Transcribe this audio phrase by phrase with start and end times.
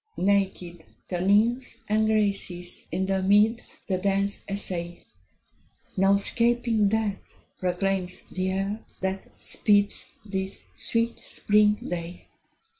[0.17, 5.05] Naked the Nymphs and Graces in the meads The dance essay:
[5.95, 12.29] "No 'scaping death" proclaims the year, that speeds This sweet spring day.